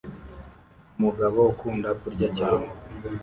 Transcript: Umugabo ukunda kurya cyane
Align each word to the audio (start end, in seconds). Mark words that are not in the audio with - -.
Umugabo 0.97 1.39
ukunda 1.53 1.89
kurya 2.01 2.27
cyane 2.37 2.67